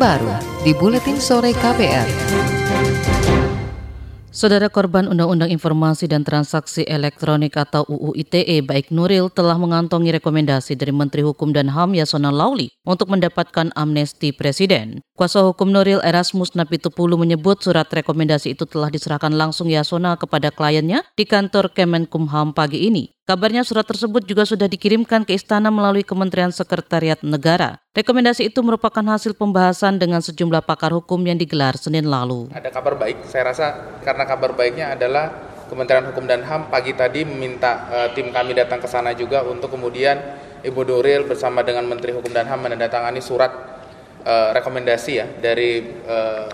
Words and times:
terbaru 0.00 0.32
di 0.64 0.72
Buletin 0.72 1.20
Sore 1.20 1.52
KPR. 1.52 2.08
Saudara 4.32 4.72
korban 4.72 5.04
Undang-Undang 5.04 5.52
Informasi 5.52 6.08
dan 6.08 6.24
Transaksi 6.24 6.88
Elektronik 6.88 7.52
atau 7.52 7.84
UU 7.84 8.16
ITE 8.16 8.64
baik 8.64 8.88
Nuril 8.88 9.28
telah 9.28 9.60
mengantongi 9.60 10.08
rekomendasi 10.16 10.72
dari 10.72 10.96
Menteri 10.96 11.20
Hukum 11.20 11.52
dan 11.52 11.68
HAM 11.68 11.92
Yasona 11.92 12.32
Lauli 12.32 12.72
untuk 12.88 13.12
mendapatkan 13.12 13.76
amnesti 13.76 14.32
Presiden. 14.32 15.04
Kuasa 15.20 15.44
hukum 15.44 15.68
Nuril 15.68 16.00
Erasmus 16.00 16.56
Napitupulu 16.56 17.20
menyebut 17.20 17.60
surat 17.60 17.84
rekomendasi 17.84 18.56
itu 18.56 18.64
telah 18.64 18.88
diserahkan 18.88 19.28
langsung 19.28 19.68
Yasona 19.68 20.16
kepada 20.16 20.48
kliennya 20.48 21.04
di 21.12 21.28
kantor 21.28 21.76
Kemenkumham 21.76 22.56
pagi 22.56 22.88
ini. 22.88 23.12
Kabarnya 23.28 23.60
surat 23.60 23.84
tersebut 23.84 24.24
juga 24.24 24.48
sudah 24.48 24.64
dikirimkan 24.64 25.28
ke 25.28 25.36
istana 25.36 25.68
melalui 25.68 26.08
Kementerian 26.08 26.48
Sekretariat 26.48 27.20
Negara. 27.20 27.76
Rekomendasi 27.92 28.48
itu 28.48 28.64
merupakan 28.64 29.04
hasil 29.04 29.36
pembahasan 29.36 30.00
dengan 30.00 30.24
sejumlah 30.24 30.64
pakar 30.64 30.96
hukum 30.96 31.20
yang 31.28 31.36
digelar 31.36 31.76
Senin 31.76 32.08
lalu. 32.08 32.48
Ada 32.56 32.72
kabar 32.72 32.96
baik, 32.96 33.28
saya 33.28 33.52
rasa 33.52 33.66
karena 34.00 34.24
kabar 34.24 34.56
baiknya 34.56 34.96
adalah 34.96 35.36
Kementerian 35.68 36.08
Hukum 36.08 36.24
dan 36.24 36.48
HAM 36.48 36.72
pagi 36.72 36.96
tadi 36.96 37.28
meminta 37.28 37.92
uh, 37.92 38.08
tim 38.16 38.32
kami 38.32 38.56
datang 38.56 38.80
ke 38.80 38.88
sana 38.88 39.12
juga 39.12 39.44
untuk 39.44 39.68
kemudian 39.68 40.16
Ibu 40.64 40.80
Doril 40.80 41.28
bersama 41.28 41.60
dengan 41.60 41.84
Menteri 41.84 42.16
Hukum 42.16 42.32
dan 42.32 42.48
HAM 42.48 42.64
menandatangani 42.64 43.20
surat 43.20 43.69
uh, 44.24 44.50
rekomendasi 44.56 45.12
ya 45.20 45.26
dari 45.40 45.84
uh, 46.08 46.48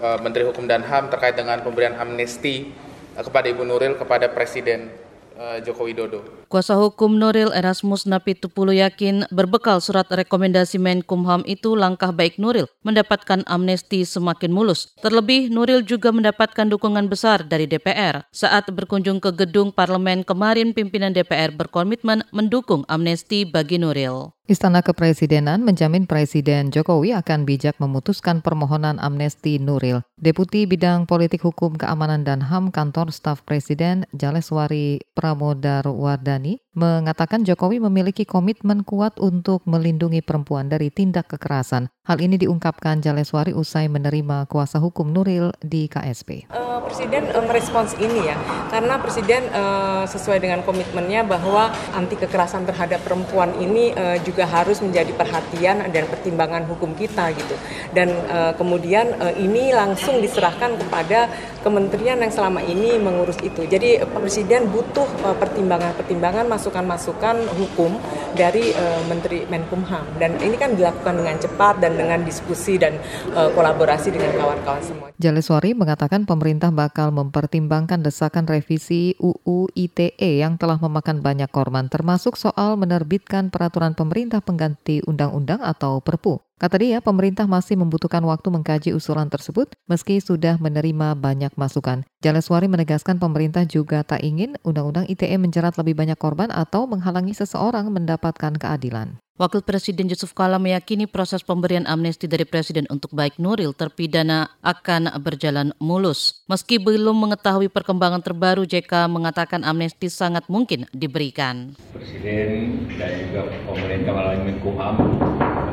uh, 0.00 0.18
Menteri 0.20 0.46
Hukum 0.46 0.68
dan 0.68 0.84
HAM 0.84 1.12
terkait 1.12 1.36
dengan 1.38 1.60
pemberian 1.60 1.96
amnesti 1.96 2.70
uh, 3.16 3.22
kepada 3.24 3.46
Ibu 3.48 3.62
Nuril 3.64 3.96
kepada 3.96 4.28
Presiden 4.30 5.02
Eh, 5.42 5.58
Joko 5.66 5.88
Widodo. 5.88 6.22
Kuasa 6.46 6.78
hukum 6.78 7.16
Nuril 7.18 7.50
Erasmus 7.56 8.04
Napitupulu 8.04 8.70
yakin 8.76 9.26
berbekal 9.32 9.80
surat 9.82 10.04
rekomendasi 10.06 10.76
Menkumham 10.76 11.42
itu 11.50 11.74
langkah 11.74 12.12
baik 12.14 12.36
Nuril 12.38 12.70
mendapatkan 12.86 13.42
amnesti 13.48 14.06
semakin 14.06 14.54
mulus. 14.54 14.94
Terlebih 15.02 15.48
Nuril 15.50 15.82
juga 15.82 16.12
mendapatkan 16.12 16.68
dukungan 16.68 17.10
besar 17.10 17.42
dari 17.42 17.66
DPR. 17.66 18.22
Saat 18.30 18.70
berkunjung 18.70 19.18
ke 19.18 19.32
gedung 19.32 19.74
parlemen 19.74 20.22
kemarin 20.22 20.76
pimpinan 20.76 21.10
DPR 21.10 21.50
berkomitmen 21.50 22.22
mendukung 22.30 22.86
amnesti 22.86 23.42
bagi 23.42 23.82
Nuril. 23.82 24.36
Istana 24.52 24.84
Kepresidenan 24.84 25.64
menjamin 25.64 26.04
Presiden 26.04 26.68
Jokowi 26.68 27.16
akan 27.16 27.48
bijak 27.48 27.80
memutuskan 27.80 28.44
permohonan 28.44 29.00
amnesti 29.00 29.56
Nuril. 29.56 30.04
Deputi 30.20 30.68
Bidang 30.68 31.08
Politik 31.08 31.48
Hukum 31.48 31.72
Keamanan 31.72 32.20
dan 32.20 32.44
HAM 32.44 32.68
Kantor 32.68 33.16
Staf 33.16 33.40
Presiden 33.48 34.04
Jaleswari 34.12 35.00
Pramodar 35.16 35.88
Wardani 35.88 36.60
mengatakan 36.72 37.44
Jokowi 37.44 37.84
memiliki 37.84 38.24
komitmen 38.24 38.80
kuat 38.80 39.20
untuk 39.20 39.60
melindungi 39.68 40.24
perempuan 40.24 40.72
dari 40.72 40.88
tindak 40.88 41.28
kekerasan. 41.28 41.92
Hal 42.02 42.18
ini 42.18 42.34
diungkapkan 42.34 42.98
Jaleswari 42.98 43.54
usai 43.54 43.86
menerima 43.86 44.50
kuasa 44.50 44.82
hukum 44.82 45.12
Nuril 45.12 45.54
di 45.62 45.86
KSP. 45.86 46.50
Uh, 46.50 46.82
Presiden 46.82 47.30
uh, 47.30 47.44
merespons 47.46 47.94
ini 48.00 48.26
ya, 48.26 48.34
karena 48.72 48.98
Presiden 48.98 49.46
uh, 49.54 50.02
sesuai 50.08 50.42
dengan 50.42 50.66
komitmennya 50.66 51.22
bahwa 51.22 51.70
anti 51.94 52.18
kekerasan 52.18 52.66
terhadap 52.66 53.04
perempuan 53.06 53.54
ini 53.60 53.94
uh, 53.94 54.18
juga 54.24 54.48
harus 54.50 54.82
menjadi 54.82 55.14
perhatian 55.14 55.92
dan 55.94 56.04
pertimbangan 56.10 56.66
hukum 56.66 56.96
kita 56.98 57.30
gitu. 57.36 57.54
Dan 57.94 58.10
uh, 58.32 58.56
kemudian 58.58 59.14
uh, 59.22 59.30
ini 59.38 59.70
langsung 59.70 60.18
diserahkan 60.18 60.74
kepada 60.80 61.30
kementerian 61.62 62.18
yang 62.20 62.34
selama 62.34 62.60
ini 62.62 62.98
mengurus 62.98 63.38
itu. 63.40 63.64
Jadi 63.64 64.04
Presiden 64.12 64.70
butuh 64.70 65.06
pertimbangan-pertimbangan 65.38 66.46
masukan-masukan 66.46 67.46
hukum 67.58 67.98
dari 68.32 68.72
uh, 68.72 69.02
Menteri 69.06 69.44
Menkumham 69.46 70.04
dan 70.16 70.36
ini 70.40 70.56
kan 70.56 70.72
dilakukan 70.72 71.20
dengan 71.20 71.36
cepat 71.36 71.74
dan 71.84 71.96
dengan 71.96 72.24
diskusi 72.24 72.80
dan 72.80 72.96
uh, 73.36 73.52
kolaborasi 73.52 74.12
dengan 74.12 74.32
kawan-kawan 74.36 74.82
semua. 74.82 75.08
Jaleswari 75.20 75.76
mengatakan 75.76 76.24
pemerintah 76.24 76.72
bakal 76.72 77.12
mempertimbangkan 77.14 78.00
desakan 78.02 78.48
revisi 78.48 79.14
UU 79.20 79.70
ITE 79.76 80.42
yang 80.42 80.56
telah 80.56 80.80
memakan 80.80 81.20
banyak 81.20 81.48
korban 81.52 81.86
termasuk 81.92 82.34
soal 82.40 82.74
menerbitkan 82.80 83.52
peraturan 83.52 83.92
pemerintah 83.92 84.40
pengganti 84.40 85.04
undang-undang 85.04 85.60
atau 85.60 86.00
Perpu. 86.02 86.40
Kata 86.62 86.78
dia, 86.78 87.02
pemerintah 87.02 87.50
masih 87.50 87.74
membutuhkan 87.74 88.22
waktu 88.22 88.46
mengkaji 88.46 88.94
usulan 88.94 89.26
tersebut 89.26 89.74
meski 89.90 90.22
sudah 90.22 90.62
menerima 90.62 91.18
banyak 91.18 91.50
masukan. 91.58 92.06
Jaleswari 92.22 92.70
menegaskan 92.70 93.18
pemerintah 93.18 93.66
juga 93.66 94.06
tak 94.06 94.22
ingin 94.22 94.54
Undang-Undang 94.62 95.10
ITE 95.10 95.42
menjerat 95.42 95.74
lebih 95.74 95.98
banyak 95.98 96.14
korban 96.14 96.54
atau 96.54 96.86
menghalangi 96.86 97.34
seseorang 97.34 97.90
mendapatkan 97.90 98.54
keadilan. 98.54 99.18
Wakil 99.42 99.66
Presiden 99.66 100.06
Yusuf 100.06 100.38
Kala 100.38 100.62
meyakini 100.62 101.10
proses 101.10 101.42
pemberian 101.42 101.82
amnesti 101.82 102.30
dari 102.30 102.46
Presiden 102.46 102.86
untuk 102.94 103.10
baik 103.10 103.42
Nuril 103.42 103.74
terpidana 103.74 104.46
akan 104.62 105.18
berjalan 105.18 105.74
mulus. 105.82 106.46
Meski 106.46 106.78
belum 106.78 107.26
mengetahui 107.26 107.74
perkembangan 107.74 108.22
terbaru, 108.22 108.62
JK 108.70 109.10
mengatakan 109.10 109.66
amnesti 109.66 110.06
sangat 110.06 110.46
mungkin 110.46 110.86
diberikan. 110.94 111.74
Presiden 111.90 112.86
dan 112.94 113.18
juga 113.18 113.50
pemerintah 113.66 114.12
melalui 114.14 114.40
Menkumham 114.46 114.94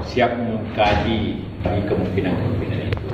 siap 0.08 0.32
mengkaji 0.40 1.44
kemungkinan-kemungkinan 1.64 2.80
itu 2.88 3.12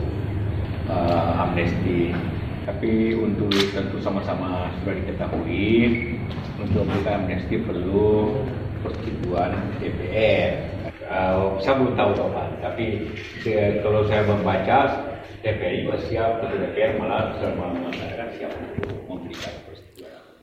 uh, 0.89 1.41
amnesti. 1.45 2.13
Tapi 2.65 3.13
untuk 3.13 3.53
tentu 3.53 4.01
sama-sama 4.01 4.73
sudah 4.81 4.93
diketahui 4.97 5.69
untuk 6.57 6.85
kita 6.89 7.11
amnesti 7.21 7.55
perlu 7.61 8.41
persetujuan 8.81 9.53
DPR. 9.81 10.73
Uh, 11.05 11.61
saya 11.61 11.77
belum 11.77 11.93
tahu 11.93 12.11
kapan, 12.17 12.49
tapi 12.65 12.85
kalau 13.85 14.09
saya 14.09 14.25
membaca 14.25 14.79
DPR 15.45 15.85
juga 15.85 15.97
siap, 16.09 16.41
DPR 16.49 16.97
malah 16.97 17.37
mengatakan 17.37 18.29
siap 18.33 18.49
untuk 18.57 18.97
memberikan 19.05 19.64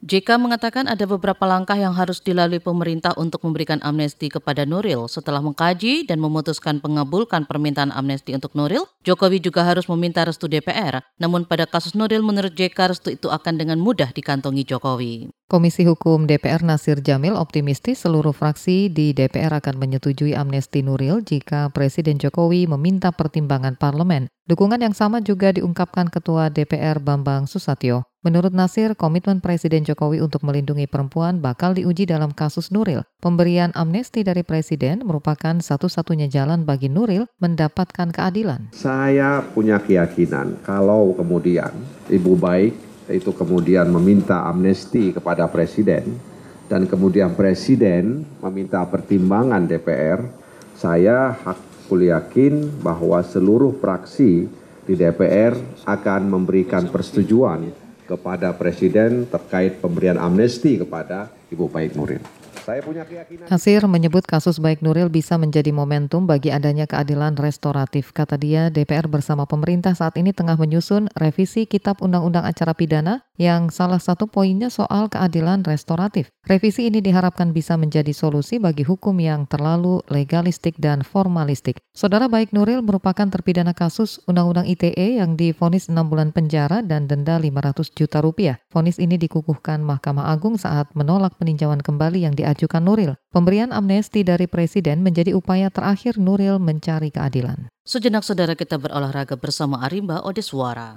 JK 0.03 0.35
mengatakan 0.35 0.91
ada 0.91 1.07
beberapa 1.07 1.47
langkah 1.47 1.79
yang 1.79 1.95
harus 1.95 2.19
dilalui 2.19 2.59
pemerintah 2.59 3.15
untuk 3.15 3.47
memberikan 3.47 3.79
amnesti 3.87 4.35
kepada 4.35 4.67
Nuril. 4.67 5.07
Setelah 5.07 5.39
mengkaji 5.39 6.11
dan 6.11 6.19
memutuskan 6.19 6.83
pengabulkan 6.83 7.47
permintaan 7.47 7.95
amnesti 7.95 8.35
untuk 8.35 8.51
Nuril, 8.59 8.91
Jokowi 9.07 9.39
juga 9.39 9.63
harus 9.63 9.87
meminta 9.87 10.27
restu 10.27 10.51
DPR. 10.51 11.07
Namun 11.23 11.47
pada 11.47 11.71
kasus 11.71 11.95
Nuril 11.95 12.27
menurut 12.27 12.51
JK 12.51 12.75
restu 12.91 13.15
itu 13.15 13.31
akan 13.31 13.55
dengan 13.55 13.79
mudah 13.79 14.11
dikantongi 14.11 14.67
Jokowi. 14.67 15.31
Komisi 15.53 15.85
Hukum 15.85 16.25
DPR 16.25 16.65
Nasir 16.65 17.05
Jamil 17.05 17.37
optimistis 17.37 18.01
seluruh 18.01 18.33
fraksi 18.33 18.89
di 18.89 19.13
DPR 19.13 19.53
akan 19.53 19.77
menyetujui 19.77 20.33
amnesti 20.33 20.81
Nuril 20.81 21.21
jika 21.21 21.69
Presiden 21.69 22.17
Jokowi 22.17 22.65
meminta 22.65 23.13
pertimbangan 23.13 23.77
parlemen. 23.77 24.33
Dukungan 24.49 24.81
yang 24.81 24.97
sama 24.97 25.21
juga 25.21 25.53
diungkapkan 25.53 26.09
Ketua 26.09 26.49
DPR 26.49 27.05
Bambang 27.05 27.45
Susatyo. 27.45 28.09
Menurut 28.25 28.57
Nasir, 28.57 28.97
komitmen 28.97 29.45
Presiden 29.45 29.85
Jokowi 29.85 30.25
untuk 30.25 30.41
melindungi 30.41 30.89
perempuan 30.89 31.45
bakal 31.45 31.77
diuji 31.77 32.09
dalam 32.09 32.33
kasus 32.33 32.73
Nuril. 32.73 33.05
Pemberian 33.21 33.77
amnesti 33.77 34.25
dari 34.25 34.41
Presiden 34.41 35.05
merupakan 35.05 35.61
satu-satunya 35.61 36.33
jalan 36.33 36.65
bagi 36.65 36.89
Nuril 36.89 37.29
mendapatkan 37.45 38.09
keadilan. 38.09 38.73
Saya 38.73 39.45
punya 39.53 39.77
keyakinan 39.77 40.65
kalau 40.65 41.13
kemudian 41.13 41.77
Ibu 42.09 42.41
Baik 42.41 42.92
itu 43.11 43.35
kemudian 43.35 43.91
meminta 43.91 44.47
amnesti 44.47 45.11
kepada 45.17 45.49
Presiden 45.51 46.33
dan 46.73 46.89
kemudian 46.89 47.37
Presiden 47.37 48.25
meminta 48.41 48.81
pertimbangan 48.89 49.69
DPR, 49.69 50.25
saya 50.73 51.37
hakul 51.37 52.09
yakin 52.09 52.81
bahwa 52.81 53.21
seluruh 53.21 53.77
fraksi 53.77 54.49
di 54.89 54.95
DPR 54.97 55.53
akan 55.85 56.33
memberikan 56.33 56.89
persetujuan 56.89 57.69
kepada 58.09 58.57
Presiden 58.57 59.29
terkait 59.29 59.85
pemberian 59.85 60.17
amnesti 60.17 60.81
kepada 60.81 61.29
Ibu 61.53 61.69
Baik 61.69 61.93
Nuril. 61.93 62.25
Saya 62.63 62.79
punya 62.79 63.03
keyakinan. 63.03 63.51
Hasir 63.51 63.83
menyebut 63.91 64.23
kasus 64.23 64.63
Baik 64.63 64.87
Nuril 64.87 65.11
bisa 65.11 65.35
menjadi 65.35 65.75
momentum 65.75 66.31
bagi 66.31 66.55
adanya 66.55 66.87
keadilan 66.87 67.35
restoratif. 67.35 68.15
Kata 68.15 68.39
dia, 68.39 68.71
DPR 68.71 69.11
bersama 69.11 69.51
pemerintah 69.51 69.99
saat 69.99 70.15
ini 70.15 70.31
tengah 70.31 70.55
menyusun 70.55 71.11
revisi 71.19 71.67
Kitab 71.67 71.99
Undang-Undang 71.99 72.47
Acara 72.47 72.71
Pidana 72.79 73.27
yang 73.41 73.73
salah 73.73 74.01
satu 74.01 74.29
poinnya 74.29 74.69
soal 74.69 75.09
keadilan 75.09 75.65
restoratif. 75.65 76.29
Revisi 76.43 76.91
ini 76.91 76.99
diharapkan 76.99 77.55
bisa 77.55 77.79
menjadi 77.79 78.11
solusi 78.11 78.59
bagi 78.59 78.83
hukum 78.83 79.17
yang 79.23 79.47
terlalu 79.47 80.03
legalistik 80.11 80.77
dan 80.77 81.07
formalistik. 81.07 81.79
Saudara 81.95 82.27
Baik 82.27 82.51
Nuril 82.51 82.83
merupakan 82.83 83.25
terpidana 83.31 83.73
kasus 83.73 84.19
Undang-Undang 84.27 84.67
ITE 84.69 85.23
yang 85.23 85.39
difonis 85.39 85.87
6 85.87 85.95
bulan 86.11 86.35
penjara 86.35 86.83
dan 86.83 87.07
denda 87.07 87.39
500 87.39 87.95
juta 87.95 88.19
rupiah. 88.19 88.59
Fonis 88.69 88.99
ini 88.99 89.17
dikukuhkan 89.17 89.81
Mahkamah 89.87 90.35
Agung 90.35 90.59
saat 90.59 90.91
menolak 90.99 91.39
peninjauan 91.39 91.81
kembali 91.81 92.27
yang 92.27 92.35
diajukan 92.35 92.83
Nuril. 92.83 93.15
Pemberian 93.31 93.71
amnesti 93.71 94.27
dari 94.27 94.51
Presiden 94.51 95.01
menjadi 95.01 95.33
upaya 95.33 95.71
terakhir 95.71 96.19
Nuril 96.19 96.59
mencari 96.59 97.09
keadilan. 97.15 97.71
Sejenak 97.83 98.23
saudara 98.23 98.55
kita 98.55 98.79
berolahraga 98.79 99.35
bersama 99.35 99.83
Arimba 99.83 100.23
Odeswara. 100.23 100.95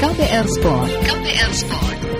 KPR 0.00 0.48
Sport. 0.48 0.90
KPR 1.04 1.52
Sport. 1.52 2.19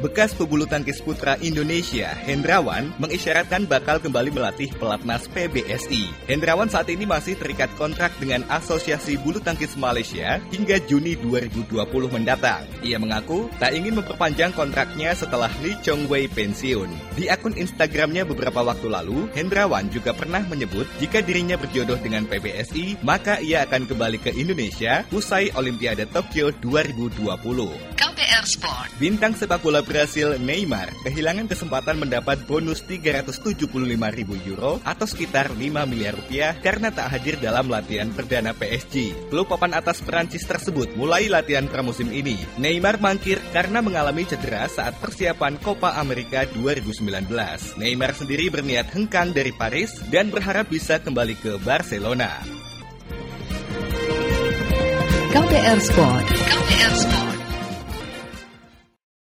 Bekas 0.00 0.32
pebulu 0.32 0.64
tangkis 0.64 1.04
putra 1.04 1.36
Indonesia, 1.44 2.16
Hendrawan, 2.24 2.88
mengisyaratkan 2.96 3.68
bakal 3.68 4.00
kembali 4.00 4.32
melatih 4.32 4.72
pelatnas 4.80 5.28
PBSI. 5.28 6.08
Hendrawan 6.24 6.72
saat 6.72 6.88
ini 6.88 7.04
masih 7.04 7.36
terikat 7.36 7.68
kontrak 7.76 8.10
dengan 8.16 8.42
Asosiasi 8.48 9.20
Bulu 9.20 9.38
Tangkis 9.44 9.76
Malaysia 9.76 10.40
hingga 10.48 10.80
Juni 10.88 11.20
2020 11.20 11.84
mendatang. 12.08 12.64
Ia 12.80 12.96
mengaku 12.96 13.52
tak 13.60 13.76
ingin 13.76 14.00
memperpanjang 14.00 14.56
kontraknya 14.56 15.12
setelah 15.12 15.52
Lee 15.60 15.76
Chong 15.84 16.08
Wei 16.08 16.26
pensiun. 16.26 16.88
Di 17.20 17.28
akun 17.28 17.52
Instagramnya 17.52 18.24
beberapa 18.24 18.64
waktu 18.64 18.88
lalu, 18.88 19.28
Hendrawan 19.36 19.92
juga 19.92 20.16
pernah 20.16 20.40
menyebut 20.48 20.88
jika 20.96 21.20
dirinya 21.20 21.60
berjodoh 21.60 22.00
dengan 22.00 22.24
PBSI, 22.24 23.04
maka 23.04 23.36
ia 23.44 23.68
akan 23.68 23.84
kembali 23.84 24.18
ke 24.24 24.32
Indonesia 24.32 25.04
usai 25.12 25.52
Olimpiade 25.52 26.08
Tokyo 26.08 26.48
2020. 26.64 27.89
KPR 28.10 28.42
Sport. 28.42 28.90
Bintang 28.98 29.38
sepak 29.38 29.62
bola 29.62 29.86
Brasil 29.86 30.34
Neymar 30.42 30.90
kehilangan 31.06 31.46
kesempatan 31.46 31.94
mendapat 31.94 32.42
bonus 32.42 32.82
375 32.82 33.70
ribu 34.18 34.34
euro 34.50 34.82
atau 34.82 35.06
sekitar 35.06 35.54
5 35.54 35.62
miliar 35.86 36.18
rupiah 36.18 36.58
karena 36.58 36.90
tak 36.90 37.06
hadir 37.06 37.38
dalam 37.38 37.70
latihan 37.70 38.10
perdana 38.10 38.50
PSG. 38.50 39.14
Klub 39.30 39.46
papan 39.46 39.78
atas 39.78 40.02
Perancis 40.02 40.42
tersebut 40.42 40.90
mulai 40.98 41.30
latihan 41.30 41.70
pramusim 41.70 42.10
ini. 42.10 42.34
Neymar 42.58 42.98
mangkir 42.98 43.38
karena 43.54 43.78
mengalami 43.78 44.26
cedera 44.26 44.66
saat 44.66 44.98
persiapan 44.98 45.62
Copa 45.62 45.94
America 45.94 46.42
2019. 46.50 47.78
Neymar 47.78 48.10
sendiri 48.18 48.50
berniat 48.50 48.90
hengkang 48.90 49.30
dari 49.30 49.54
Paris 49.54 50.02
dan 50.10 50.34
berharap 50.34 50.66
bisa 50.66 50.98
kembali 50.98 51.38
ke 51.38 51.62
Barcelona. 51.62 52.42
KPR 55.30 55.78
Sport. 55.78 56.26
KPR 56.26 56.94
Sport. 56.98 57.29